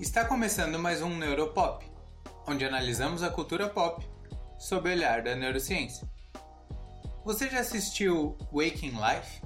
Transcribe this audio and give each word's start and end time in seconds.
Está 0.00 0.24
começando 0.24 0.78
mais 0.78 1.02
um 1.02 1.16
Neuropop, 1.16 1.84
onde 2.46 2.64
analisamos 2.64 3.20
a 3.20 3.30
cultura 3.30 3.68
pop 3.68 4.06
sob 4.56 4.88
o 4.88 4.92
olhar 4.92 5.22
da 5.22 5.34
neurociência. 5.34 6.08
Você 7.24 7.50
já 7.50 7.58
assistiu 7.58 8.38
Waking 8.52 8.92
Life? 8.92 9.42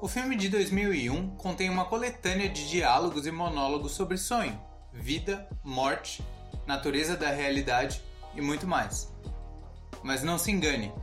O 0.00 0.08
filme 0.08 0.36
de 0.36 0.48
2001 0.48 1.36
contém 1.36 1.68
uma 1.68 1.84
coletânea 1.84 2.48
de 2.48 2.66
diálogos 2.70 3.26
e 3.26 3.30
monólogos 3.30 3.92
sobre 3.92 4.16
sonho, 4.16 4.58
vida, 4.90 5.46
morte, 5.62 6.24
natureza 6.66 7.14
da 7.14 7.28
realidade 7.28 8.02
e 8.34 8.40
muito 8.40 8.66
mais. 8.66 9.12
Mas 10.02 10.22
não 10.22 10.38
se 10.38 10.50
engane, 10.50 10.94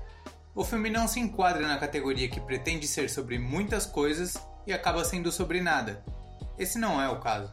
o 0.55 0.65
filme 0.65 0.89
não 0.89 1.07
se 1.07 1.19
enquadra 1.19 1.67
na 1.67 1.77
categoria 1.77 2.27
que 2.27 2.41
pretende 2.41 2.87
ser 2.87 3.11
sobre 3.11 3.37
muitas 3.37 3.85
coisas 3.85 4.35
e 4.65 4.73
acaba 4.73 5.05
sendo 5.05 5.31
sobre 5.31 5.61
nada. 5.61 6.03
Esse 6.57 6.77
não 6.77 7.01
é 7.01 7.09
o 7.09 7.19
caso. 7.19 7.51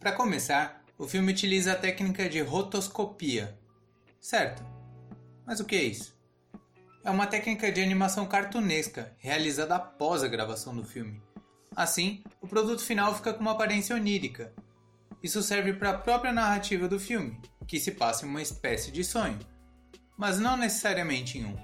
Para 0.00 0.12
começar, 0.12 0.82
o 0.96 1.06
filme 1.06 1.30
utiliza 1.30 1.72
a 1.72 1.76
técnica 1.76 2.28
de 2.28 2.40
rotoscopia. 2.40 3.58
Certo. 4.18 4.64
Mas 5.46 5.60
o 5.60 5.64
que 5.64 5.76
é 5.76 5.82
isso? 5.82 6.18
É 7.04 7.10
uma 7.10 7.26
técnica 7.26 7.70
de 7.70 7.82
animação 7.82 8.26
cartunesca 8.26 9.14
realizada 9.18 9.76
após 9.76 10.22
a 10.22 10.28
gravação 10.28 10.74
do 10.74 10.84
filme. 10.84 11.22
Assim, 11.76 12.24
o 12.40 12.48
produto 12.48 12.82
final 12.82 13.14
fica 13.14 13.32
com 13.32 13.40
uma 13.40 13.52
aparência 13.52 13.94
onírica. 13.94 14.52
Isso 15.22 15.42
serve 15.42 15.74
para 15.74 15.90
a 15.90 15.98
própria 15.98 16.32
narrativa 16.32 16.88
do 16.88 16.98
filme, 16.98 17.38
que 17.66 17.78
se 17.78 17.92
passa 17.92 18.24
em 18.24 18.28
uma 18.28 18.40
espécie 18.40 18.90
de 18.90 19.04
sonho, 19.04 19.38
mas 20.16 20.38
não 20.38 20.56
necessariamente 20.56 21.38
em 21.38 21.44
um. 21.44 21.56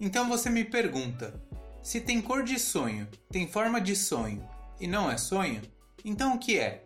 Então 0.00 0.28
você 0.28 0.48
me 0.48 0.64
pergunta: 0.64 1.40
se 1.82 2.00
tem 2.00 2.20
cor 2.20 2.42
de 2.42 2.58
sonho, 2.58 3.08
tem 3.30 3.46
forma 3.46 3.80
de 3.80 3.94
sonho 3.94 4.48
e 4.80 4.86
não 4.86 5.10
é 5.10 5.16
sonho, 5.16 5.60
então 6.04 6.34
o 6.34 6.38
que 6.38 6.58
é? 6.58 6.84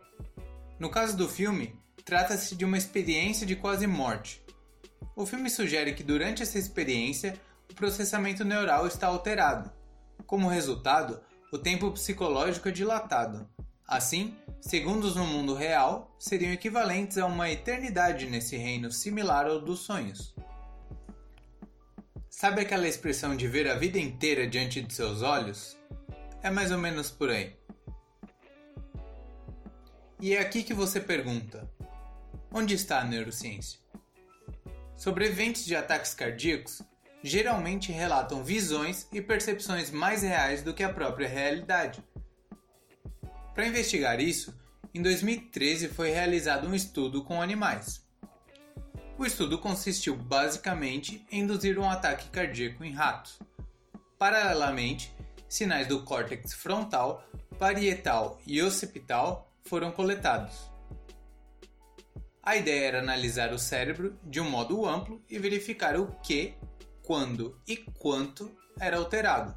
No 0.78 0.90
caso 0.90 1.16
do 1.16 1.28
filme, 1.28 1.78
trata-se 2.04 2.54
de 2.54 2.64
uma 2.64 2.76
experiência 2.76 3.46
de 3.46 3.56
quase 3.56 3.86
morte. 3.86 4.42
O 5.14 5.24
filme 5.24 5.48
sugere 5.48 5.94
que 5.94 6.02
durante 6.02 6.42
essa 6.42 6.58
experiência 6.58 7.40
o 7.70 7.74
processamento 7.74 8.44
neural 8.44 8.86
está 8.86 9.06
alterado. 9.06 9.70
Como 10.26 10.48
resultado, 10.48 11.20
o 11.52 11.58
tempo 11.58 11.90
psicológico 11.92 12.68
é 12.68 12.72
dilatado. 12.72 13.48
Assim, 13.86 14.36
segundos 14.66 15.14
no 15.14 15.24
mundo 15.24 15.54
real 15.54 16.12
seriam 16.18 16.52
equivalentes 16.52 17.18
a 17.18 17.26
uma 17.26 17.48
eternidade 17.48 18.26
nesse 18.26 18.56
reino 18.56 18.90
similar 18.90 19.46
ao 19.46 19.60
dos 19.60 19.78
sonhos. 19.78 20.34
Sabe 22.28 22.62
aquela 22.62 22.88
expressão 22.88 23.36
de 23.36 23.46
ver 23.46 23.70
a 23.70 23.76
vida 23.76 23.96
inteira 23.96 24.44
diante 24.44 24.82
de 24.82 24.92
seus 24.92 25.22
olhos? 25.22 25.78
É 26.42 26.50
mais 26.50 26.72
ou 26.72 26.78
menos 26.78 27.12
por 27.12 27.30
aí. 27.30 27.54
E 30.20 30.34
é 30.34 30.40
aqui 30.40 30.64
que 30.64 30.74
você 30.74 31.00
pergunta: 31.00 31.70
onde 32.52 32.74
está 32.74 33.00
a 33.00 33.04
neurociência? 33.04 33.78
Sobreviventes 34.96 35.64
de 35.64 35.76
ataques 35.76 36.12
cardíacos 36.12 36.82
geralmente 37.22 37.92
relatam 37.92 38.42
visões 38.42 39.06
e 39.12 39.22
percepções 39.22 39.92
mais 39.92 40.22
reais 40.22 40.64
do 40.64 40.74
que 40.74 40.82
a 40.82 40.92
própria 40.92 41.28
realidade. 41.28 42.02
Para 43.56 43.66
investigar 43.66 44.20
isso, 44.20 44.54
em 44.92 45.00
2013 45.00 45.88
foi 45.88 46.10
realizado 46.10 46.68
um 46.68 46.74
estudo 46.74 47.24
com 47.24 47.40
animais. 47.40 48.04
O 49.16 49.24
estudo 49.24 49.58
consistiu 49.58 50.14
basicamente 50.14 51.26
em 51.32 51.40
induzir 51.40 51.78
um 51.78 51.88
ataque 51.88 52.28
cardíaco 52.28 52.84
em 52.84 52.92
ratos. 52.92 53.38
Paralelamente, 54.18 55.10
sinais 55.48 55.86
do 55.86 56.02
córtex 56.02 56.52
frontal, 56.52 57.26
parietal 57.58 58.38
e 58.46 58.60
occipital 58.60 59.50
foram 59.64 59.90
coletados. 59.90 60.70
A 62.42 62.56
ideia 62.56 62.88
era 62.88 62.98
analisar 62.98 63.54
o 63.54 63.58
cérebro 63.58 64.20
de 64.22 64.38
um 64.38 64.50
modo 64.50 64.84
amplo 64.84 65.24
e 65.30 65.38
verificar 65.38 65.98
o 65.98 66.08
que, 66.22 66.52
quando 67.02 67.58
e 67.66 67.78
quanto 67.78 68.54
era 68.78 68.98
alterado. 68.98 69.56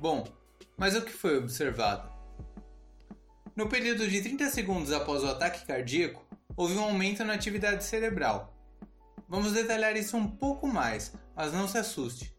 Bom, 0.00 0.26
mas 0.76 0.96
o 0.96 1.02
que 1.02 1.12
foi 1.12 1.38
observado? 1.38 2.10
No 3.54 3.68
período 3.68 4.08
de 4.08 4.22
30 4.22 4.48
segundos 4.48 4.92
após 4.92 5.22
o 5.22 5.28
ataque 5.28 5.66
cardíaco, 5.66 6.26
houve 6.56 6.74
um 6.74 6.82
aumento 6.82 7.22
na 7.22 7.34
atividade 7.34 7.84
cerebral. 7.84 8.52
Vamos 9.28 9.52
detalhar 9.52 9.96
isso 9.96 10.16
um 10.16 10.26
pouco 10.26 10.66
mais, 10.66 11.12
mas 11.36 11.52
não 11.52 11.68
se 11.68 11.78
assuste 11.78 12.34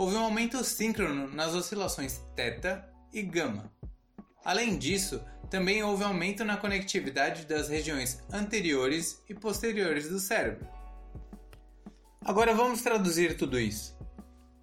houve 0.00 0.16
um 0.16 0.20
aumento 0.20 0.64
síncrono 0.64 1.28
nas 1.28 1.54
oscilações 1.54 2.22
θ 2.34 2.82
e 3.12 3.20
γ. 3.20 3.62
Além 4.42 4.78
disso, 4.78 5.22
também 5.50 5.82
houve 5.82 6.02
aumento 6.02 6.42
na 6.42 6.56
conectividade 6.56 7.44
das 7.44 7.68
regiões 7.68 8.18
anteriores 8.32 9.22
e 9.28 9.34
posteriores 9.34 10.08
do 10.08 10.18
cérebro. 10.18 10.66
Agora 12.24 12.54
vamos 12.54 12.80
traduzir 12.80 13.36
tudo 13.36 13.60
isso. 13.60 13.94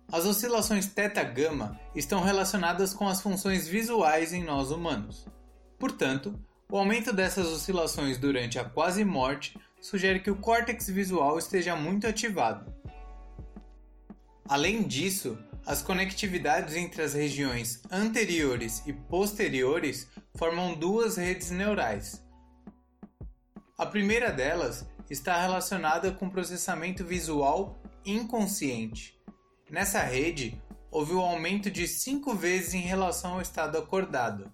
As 0.10 0.26
oscilações 0.26 0.86
θ-γ 0.86 1.78
estão 1.94 2.22
relacionadas 2.22 2.94
com 2.94 3.08
as 3.08 3.22
funções 3.22 3.68
visuais 3.68 4.32
em 4.32 4.42
nós 4.42 4.72
humanos. 4.72 5.28
Portanto, 5.78 6.40
o 6.72 6.78
aumento 6.78 7.12
dessas 7.12 7.48
oscilações 7.48 8.18
durante 8.18 8.58
a 8.58 8.64
quase 8.64 9.04
morte 9.04 9.60
sugere 9.82 10.22
que 10.22 10.32
o 10.32 10.38
córtex 10.38 10.88
visual 10.88 11.38
esteja 11.38 11.76
muito 11.76 12.08
ativado. 12.08 12.74
Além 14.48 14.84
disso, 14.84 15.38
as 15.66 15.82
conectividades 15.82 16.76
entre 16.76 17.02
as 17.02 17.14
regiões 17.14 17.82
anteriores 17.92 18.82
e 18.86 18.94
posteriores 18.94 20.08
formam 20.38 20.74
duas 20.74 21.18
redes 21.18 21.52
neurais. 21.52 22.26
A 23.78 23.86
primeira 23.86 24.32
delas 24.32 24.88
está 25.10 25.42
relacionada 25.42 26.14
com 26.14 26.30
processamento 26.30 27.04
visual 27.04 27.78
inconsciente. 28.06 29.17
Nessa 29.70 30.00
rede, 30.00 30.62
houve 30.90 31.14
um 31.14 31.20
aumento 31.20 31.70
de 31.70 31.88
5 31.88 32.34
vezes 32.34 32.74
em 32.74 32.82
relação 32.82 33.34
ao 33.34 33.42
estado 33.42 33.78
acordado. 33.78 34.50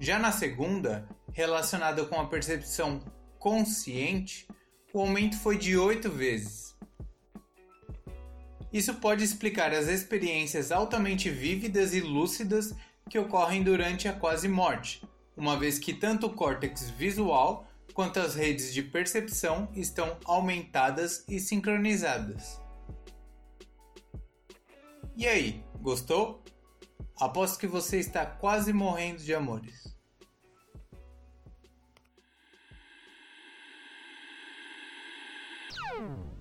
Já 0.00 0.18
na 0.18 0.32
segunda, 0.32 1.08
relacionada 1.32 2.04
com 2.04 2.20
a 2.20 2.26
percepção 2.26 3.00
consciente, 3.38 4.48
o 4.92 5.00
aumento 5.00 5.38
foi 5.38 5.56
de 5.56 5.76
8 5.76 6.10
vezes. 6.10 6.76
Isso 8.72 8.94
pode 8.94 9.22
explicar 9.22 9.72
as 9.72 9.86
experiências 9.86 10.72
altamente 10.72 11.30
vívidas 11.30 11.94
e 11.94 12.00
lúcidas 12.00 12.74
que 13.08 13.18
ocorrem 13.18 13.62
durante 13.62 14.08
a 14.08 14.12
quase 14.12 14.48
morte, 14.48 15.06
uma 15.36 15.56
vez 15.56 15.78
que 15.78 15.94
tanto 15.94 16.26
o 16.26 16.34
córtex 16.34 16.90
visual 16.90 17.64
quanto 17.94 18.18
as 18.18 18.34
redes 18.34 18.74
de 18.74 18.82
percepção 18.82 19.68
estão 19.72 20.18
aumentadas 20.24 21.24
e 21.28 21.38
sincronizadas. 21.38 22.65
E 25.16 25.26
aí, 25.26 25.64
gostou? 25.80 26.44
Aposto 27.18 27.58
que 27.58 27.66
você 27.66 27.98
está 27.98 28.26
quase 28.26 28.70
morrendo 28.70 29.22
de 29.22 29.34
amores. 29.34 29.96
Hmm. 35.98 36.35